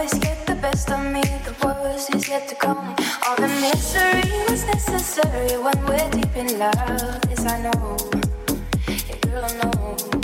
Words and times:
always 0.00 0.18
get 0.18 0.46
the 0.46 0.54
best 0.54 0.90
of 0.90 1.04
me, 1.12 1.20
the 1.20 1.54
worst 1.62 2.14
is 2.14 2.26
yet 2.26 2.48
to 2.48 2.54
come. 2.54 2.96
All 3.26 3.36
the 3.36 3.48
misery 3.60 4.32
was 4.48 4.64
necessary 4.64 5.58
when 5.62 5.78
we're 5.84 6.10
deep 6.10 6.34
in 6.36 6.58
love. 6.58 7.20
Yes, 7.28 7.44
I 7.44 7.60
know. 7.60 7.96
Yeah, 8.88 9.16
girl, 9.20 9.44
I 9.44 9.52
know. 9.60 10.19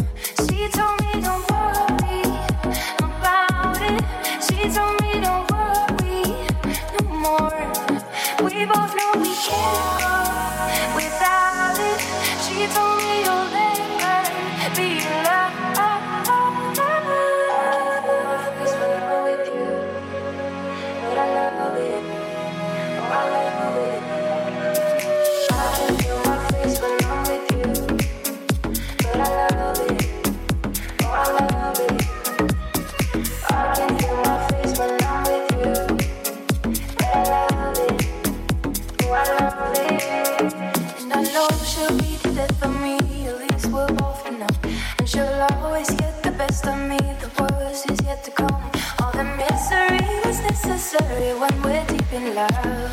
in 52.16 52.34
love. 52.34 52.85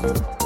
You're 0.00 0.37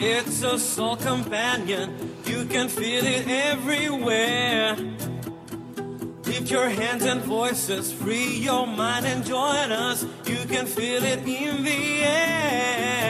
it's 0.00 0.42
a 0.42 0.58
soul 0.58 0.96
companion. 0.96 2.16
You 2.24 2.46
can 2.46 2.68
feel 2.68 3.04
it 3.04 3.28
everywhere. 3.28 4.76
Lift 6.24 6.50
your 6.50 6.68
hands 6.68 7.04
and 7.04 7.20
voices, 7.22 7.92
free 7.92 8.36
your 8.38 8.66
mind 8.66 9.06
and 9.06 9.24
join 9.24 9.70
us. 9.72 10.04
You 10.24 10.38
can 10.48 10.66
feel 10.66 11.02
it 11.04 11.18
in 11.26 11.64
the 11.64 12.02
air. 12.02 13.09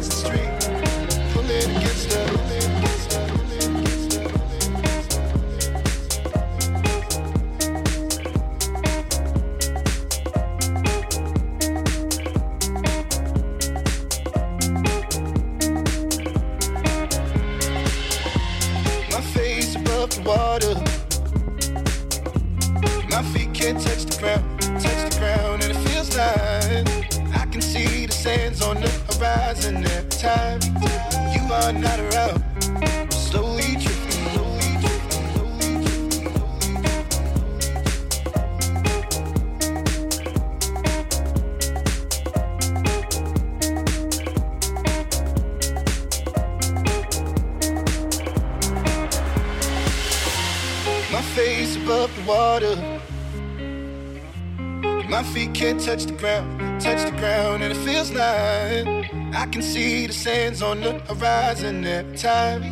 against 0.00 0.22
the 0.22 0.28
street, 0.28 1.34
pulling 1.34 1.76
against 1.76 1.99
sands 60.20 60.60
on 60.60 60.82
the 60.82 60.92
horizon 61.08 61.82
every 61.86 62.14
time 62.14 62.62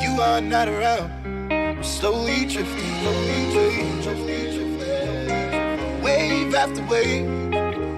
you 0.00 0.22
are 0.22 0.40
not 0.40 0.68
around. 0.68 1.10
I'm 1.52 1.84
slowly 1.84 2.46
drifting, 2.46 2.94
slowly 3.02 4.00
drifting. 4.00 4.78
Wave 6.02 6.54
after 6.54 6.82
wave, 6.86 7.28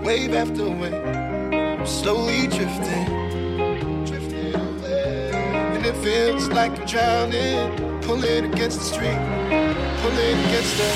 wave 0.05 0.35
after 0.35 0.69
wave. 0.69 0.93
I'm 0.93 1.87
slowly 1.87 2.49
drifting, 2.49 3.07
drifting 4.07 4.57
away. 4.57 5.31
And 5.75 5.87
it 5.87 5.95
feels 5.99 6.49
like 6.49 6.73
I'm 6.81 6.85
drowning, 6.85 8.01
pulling 8.03 8.53
against 8.53 8.81
the 8.81 8.87
street, 8.87 9.21
pulling 10.03 10.37
against 10.47 10.77
the. 10.79 10.91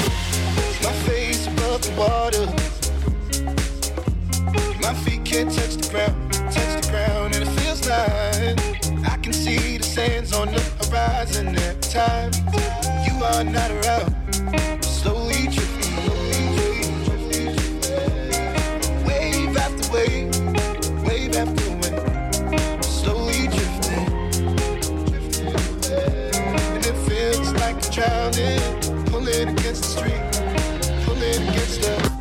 My 0.82 0.92
face 1.06 1.46
above 1.46 1.82
the 1.82 1.92
water. 1.96 2.46
My 4.82 4.94
feet 5.04 5.24
can't 5.24 5.48
touch 5.48 5.76
the 5.76 5.88
ground, 5.92 6.32
touch 6.32 6.82
the 6.82 6.90
ground, 6.90 7.33
sign. 7.84 8.56
I 9.04 9.16
can 9.22 9.34
see 9.34 9.76
the 9.76 9.84
sands 9.84 10.32
on 10.32 10.48
the 10.52 10.62
horizon 10.80 11.48
at 11.56 11.82
time 11.82 12.32
You 13.06 13.14
are 13.22 13.44
not 13.44 13.70
around. 13.70 14.10
I'm 14.56 14.82
slowly 14.82 15.42
drifting. 15.54 15.92
Wave 19.06 19.56
after 19.64 19.86
wave, 19.92 20.32
wave 21.06 21.36
after 21.42 21.68
wave. 21.80 22.04
I'm 22.72 22.82
slowly 22.82 23.48
drifting. 23.54 24.08
And 26.74 26.82
it 26.90 26.96
feels 27.08 27.52
like 27.60 27.76
I'm 27.84 27.92
drowning. 27.96 28.62
Pulling 29.12 29.48
against 29.58 29.82
the 29.82 29.90
street, 29.94 30.24
pulling 31.04 31.48
against 31.48 31.82
the. 31.82 32.13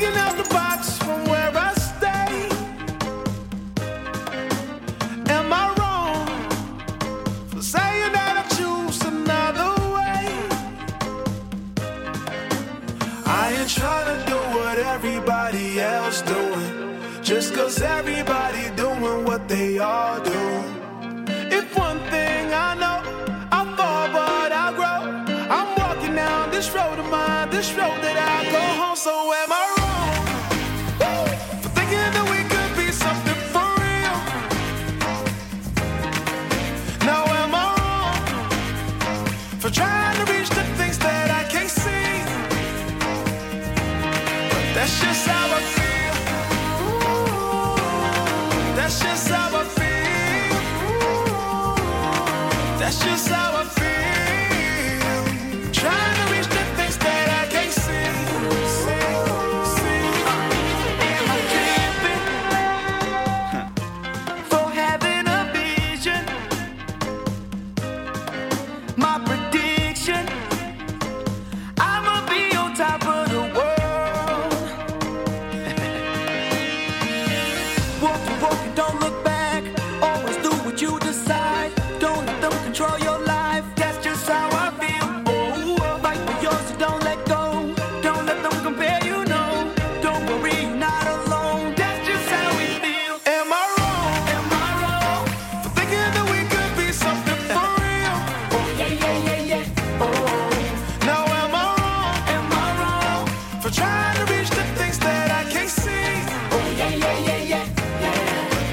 out 0.00 0.36
the 0.38 0.48
box 0.48 0.96
from 0.98 1.22
where 1.26 1.52
I 1.54 1.74
stay. 1.74 2.48
Am 5.30 5.52
I 5.52 5.74
wrong 5.78 6.26
for 7.48 7.60
saying 7.60 8.12
that 8.12 8.34
I 8.42 8.44
choose 8.56 9.02
another 9.02 9.70
way? 9.94 10.24
I 13.26 13.54
ain't 13.58 13.68
trying 13.68 14.08
to 14.16 14.26
do 14.26 14.36
what 14.56 14.78
everybody 14.78 15.78
else 15.80 16.22
doing, 16.22 16.98
just 17.22 17.54
cause 17.54 17.82
everybody 17.82 18.74
doing 18.74 19.24
what 19.26 19.46
they 19.46 19.78
are 19.78 20.18
doing 20.20 20.31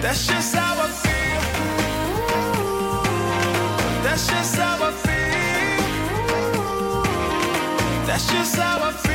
That's 0.10 0.26
just 0.26 0.56
how 0.56 0.74
I 0.74 0.88
feel. 0.90 1.42
That's 4.02 4.28
just 4.28 4.56
how 4.56 4.84
I 4.84 4.92
feel. 4.92 5.14
That's 8.08 8.26
just 8.34 8.56
how 8.56 8.88
I 8.88 8.92
feel. 8.92 9.09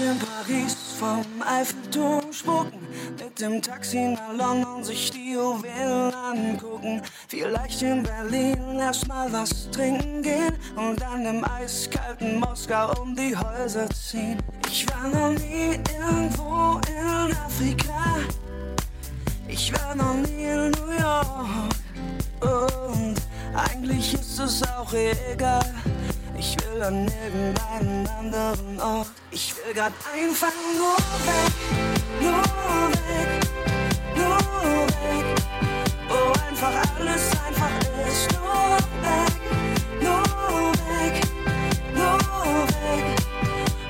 In 0.00 0.16
Paris 0.16 0.76
vom 0.96 1.24
Eiffelturm 1.44 2.32
spucken, 2.32 2.86
mit 3.18 3.40
dem 3.40 3.60
Taxi 3.60 3.98
nach 3.98 4.32
London 4.32 4.84
sich 4.84 5.10
die 5.10 5.32
Juwelen 5.32 6.14
angucken. 6.14 7.02
Vielleicht 7.26 7.82
in 7.82 8.04
Berlin 8.04 8.78
erstmal 8.78 9.32
was 9.32 9.68
trinken 9.72 10.22
gehen 10.22 10.54
und 10.76 11.00
dann 11.00 11.26
im 11.26 11.44
eiskalten 11.44 12.38
Moskau 12.38 12.92
um 13.02 13.16
die 13.16 13.36
Häuser 13.36 13.90
ziehen. 13.90 14.38
Ich 14.70 14.86
war 14.88 15.08
noch 15.08 15.36
nie 15.36 15.80
irgendwo 16.00 16.80
in 16.88 17.36
Afrika, 17.36 18.18
ich 19.48 19.72
war 19.72 19.96
noch 19.96 20.14
nie 20.14 20.44
in 20.44 20.70
New 20.70 20.92
York 20.92 21.74
und 22.40 23.16
eigentlich 23.52 24.14
ist 24.14 24.38
es 24.38 24.62
auch 24.62 24.92
egal. 24.92 25.74
Ich 26.38 26.56
will 26.60 26.82
an 26.82 27.08
irgendeinen 27.24 28.06
anderen 28.06 28.80
Ort. 28.80 29.08
Ich 29.32 29.54
will 29.56 29.74
grad 29.74 29.92
einfach 30.14 30.52
nur 30.76 30.96
weg, 31.26 31.52
nur 32.20 32.42
weg, 32.92 33.30
nur 34.14 34.38
weg. 34.86 35.26
Wo 36.08 36.32
einfach 36.48 36.74
alles 36.98 37.24
einfach 37.44 37.76
ist. 38.06 38.28
Nur 38.32 38.76
weg, 39.02 39.32
nur 40.00 40.22
weg, 40.88 41.16
nur 41.94 42.18
weg. 42.68 43.04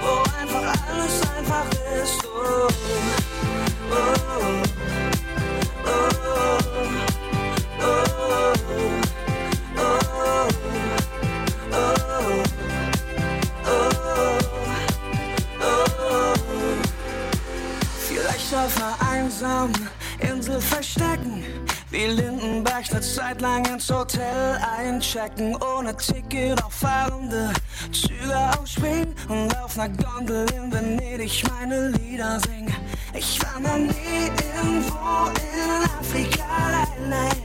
Wo 0.00 0.12
einfach 0.40 0.68
alles 0.88 1.14
einfach 1.36 1.68
ist. 2.02 2.20
Oh, 2.24 2.68
oh, 3.90 3.96
oh, 4.40 4.67
einsamen 19.28 19.88
Insel 20.20 20.58
verstecken. 20.58 21.44
Wie 21.90 22.06
Lindenberg 22.06 22.84
eine 22.90 23.00
Zeit 23.02 23.42
lang 23.42 23.64
ins 23.66 23.90
Hotel 23.90 24.58
einchecken. 24.78 25.54
Ohne 25.56 25.94
Ticket 25.96 26.62
auf 26.64 26.72
fahrende 26.72 27.52
Züge 27.92 28.36
ausspringen. 28.58 29.14
Und 29.28 29.54
auf 29.58 29.78
einer 29.78 29.94
Gondel 29.96 30.46
in 30.54 30.72
Venedig 30.72 31.42
meine 31.50 31.90
Lieder 31.90 32.40
singen. 32.40 32.74
Ich 33.12 33.38
war 33.42 33.60
noch 33.60 33.76
nie 33.76 34.30
irgendwo 34.56 35.30
in 35.34 35.84
Afrika 36.00 36.44
allein. 36.96 37.42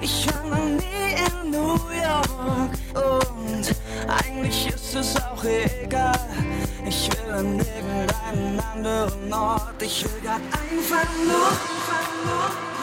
Ich 0.00 0.26
war 0.32 0.44
noch 0.44 0.64
nie 0.64 1.44
in 1.44 1.50
New 1.50 1.78
York. 1.92 2.70
Und 2.94 3.74
eigentlich 4.08 4.68
ist 4.68 4.94
es 4.94 5.16
auch 5.16 5.44
egal. 5.44 6.18
Ich 6.88 7.10
will 7.10 7.32
an 7.34 7.58
irgendeinen 7.58 8.60
anderen 8.60 9.32
Ort. 9.34 9.82
Ich 9.82 10.04
will 10.04 10.22
grad 10.22 10.40
einfach 10.40 11.04
nur, 11.26 11.48
einfach 11.48 12.08
nur. 12.24 12.77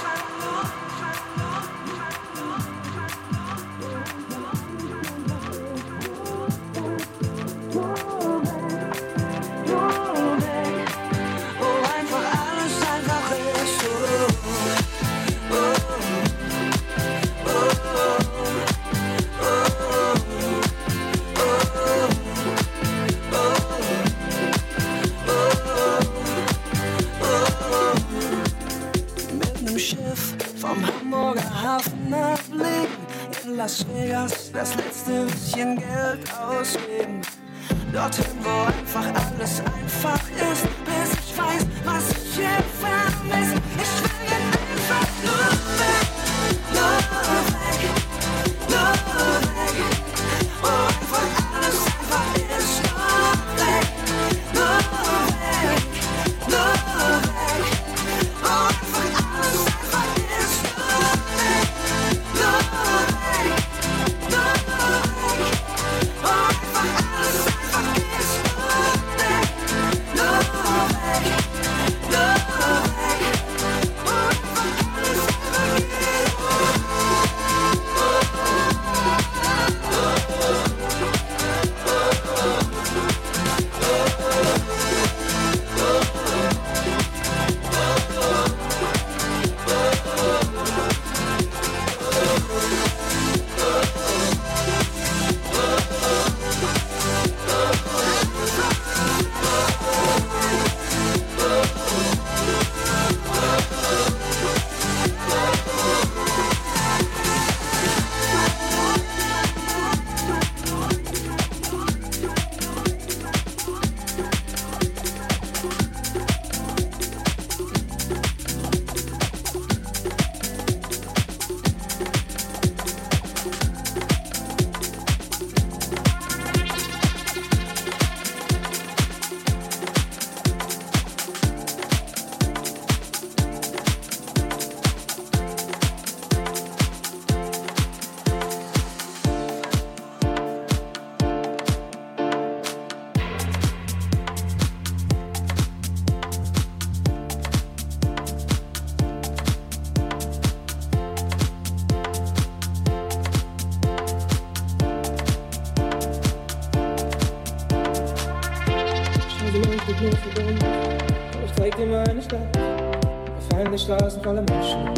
Voller 164.25 164.41
Menschen. 164.41 164.89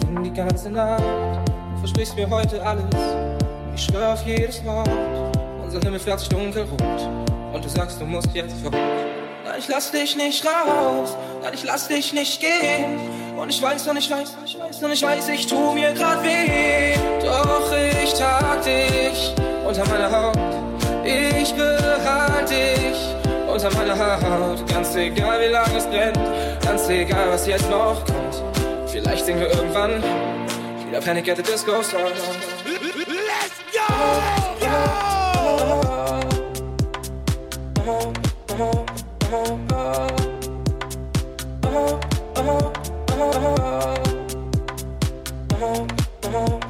Singen 0.00 0.24
die 0.24 0.32
ganze 0.32 0.68
Nacht. 0.68 1.00
Du 1.00 1.78
versprichst 1.78 2.16
mir 2.16 2.28
heute 2.28 2.60
alles. 2.66 2.84
Ich 3.76 3.84
schwör 3.84 4.14
auf 4.14 4.26
jedes 4.26 4.64
Wort. 4.64 4.90
Unser 5.62 5.78
Himmel 5.80 6.00
fährt 6.00 6.18
sich 6.18 6.28
dunkelrot. 6.28 7.08
Und 7.52 7.64
du 7.64 7.68
sagst, 7.68 8.00
du 8.00 8.04
musst 8.04 8.34
jetzt 8.34 8.56
fort. 8.60 8.74
Nein, 8.74 9.54
ich 9.58 9.68
lass 9.68 9.92
dich 9.92 10.16
nicht 10.16 10.44
raus. 10.44 11.16
Nein, 11.42 11.52
ich 11.54 11.62
lass 11.62 11.86
dich 11.86 12.12
nicht 12.12 12.40
gehen. 12.40 12.98
Und 13.38 13.50
ich 13.50 13.62
weiß, 13.62 13.86
und 13.86 13.98
ich 13.98 14.10
weiß, 14.10 14.34
und 14.34 14.46
ich 14.46 14.58
weiß, 14.58 14.82
und 14.82 14.90
ich 14.90 15.02
weiß, 15.02 15.28
ich 15.28 15.46
tu 15.46 15.72
mir 15.74 15.92
grad 15.92 16.24
weh. 16.24 16.94
Doch 17.24 17.72
ich 18.02 18.12
trag 18.14 18.62
dich 18.64 19.32
unter 19.64 19.86
meiner 19.88 20.10
Haut. 20.10 20.38
Ich 21.04 21.54
behalte 21.54 22.52
dich 22.52 22.98
unter 23.48 23.72
meiner 23.76 23.96
Haut. 23.96 24.66
Ganz 24.72 24.96
egal, 24.96 25.40
wie 25.40 25.52
lange 25.52 25.76
es 25.76 25.86
brennt. 25.86 26.18
Ganz 26.64 26.88
egal, 26.88 27.28
was 27.30 27.46
jetzt 27.46 27.70
noch 27.70 28.04
kommt. 28.04 28.11
Vielleicht 29.22 29.38
singen 29.38 29.52
wir 29.52 29.56
irgendwann 29.56 30.02
wieder 30.88 31.00
Panic 31.00 31.28
at 31.28 31.36
the 31.36 31.44
Disco 31.44 31.80
Song. 31.80 32.10
Let's 32.64 33.60
go! 33.72 33.84
Oh, 46.34 46.60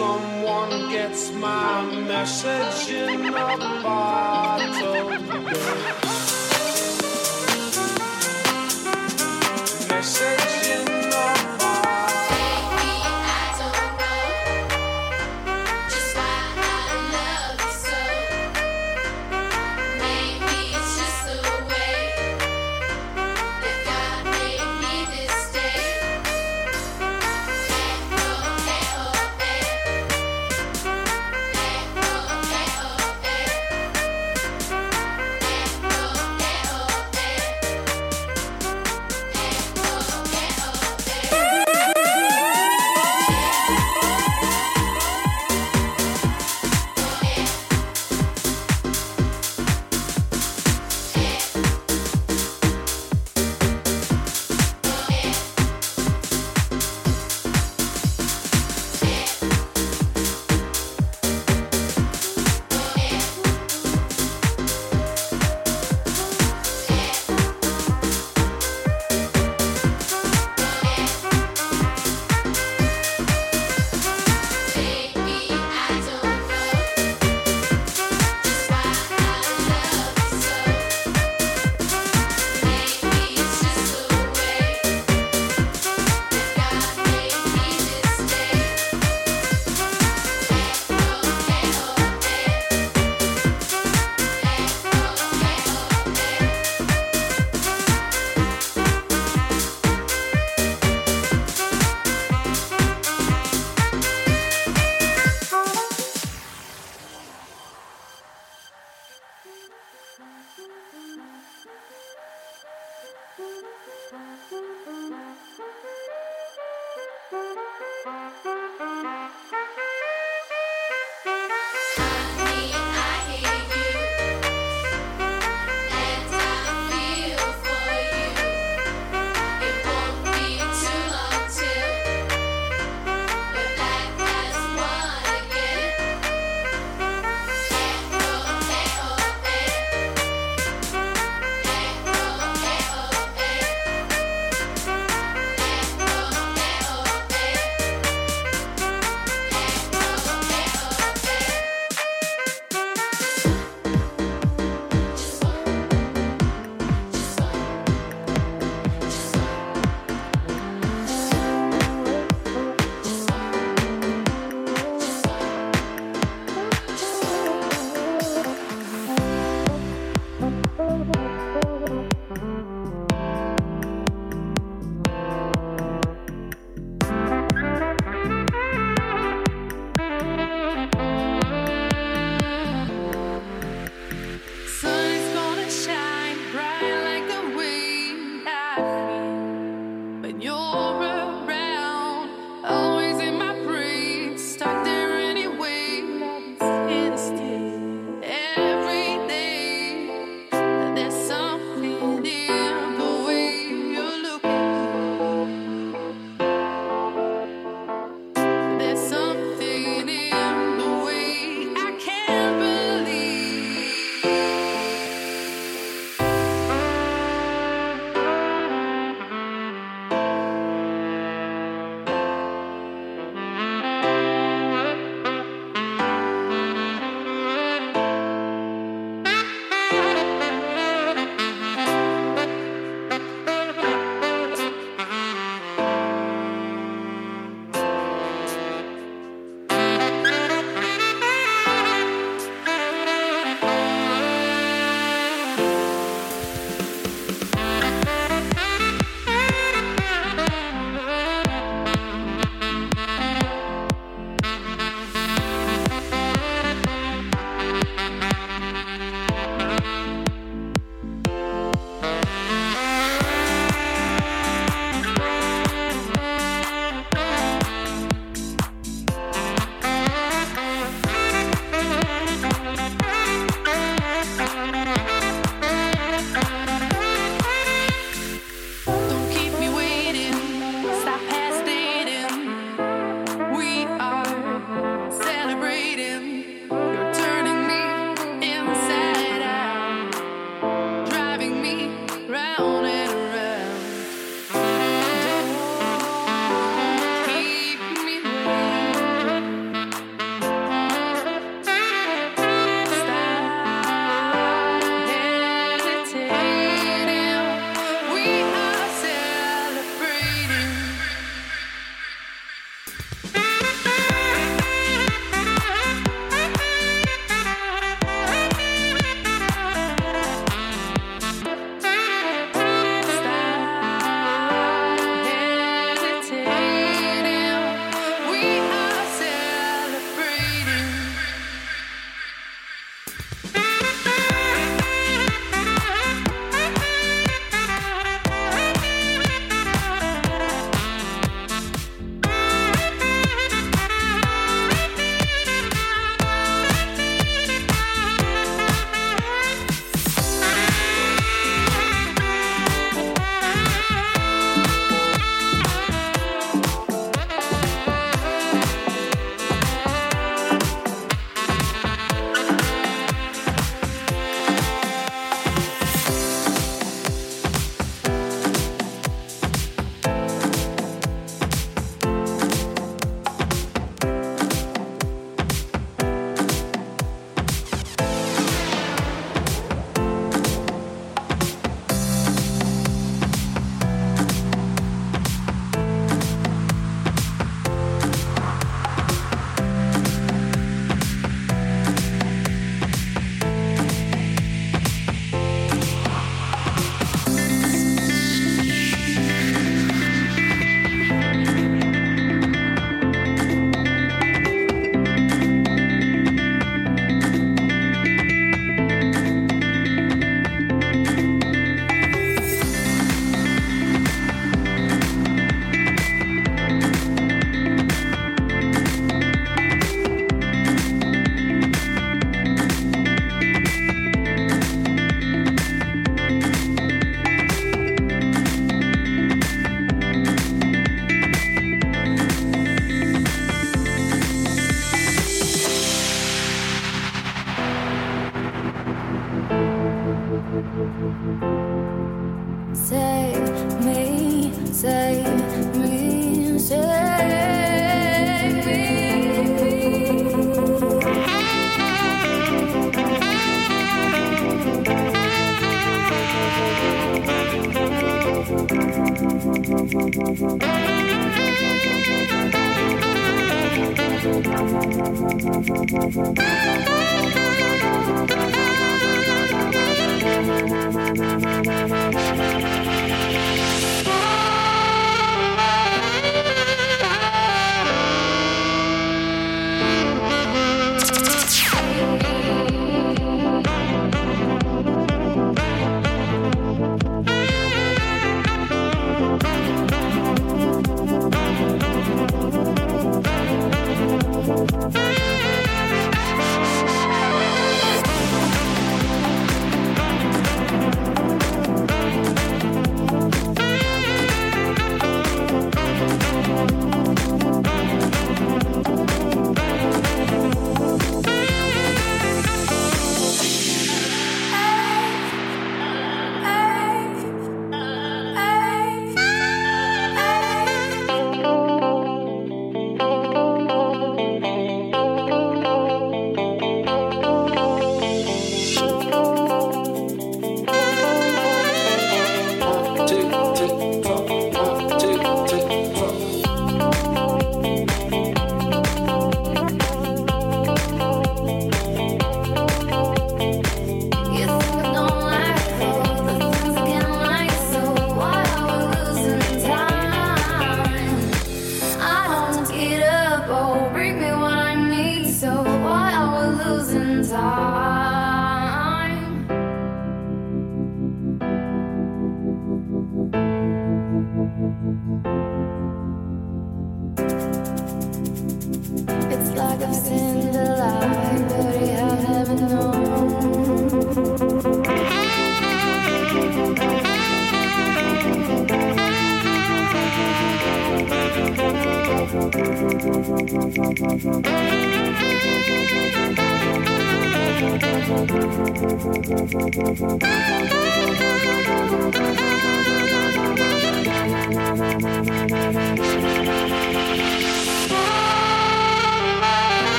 someone 0.00 0.88
gets 0.88 1.30
my 1.32 1.84
message 2.08 2.88
in 2.90 3.26
a 3.26 3.32
bottle. 3.82 4.09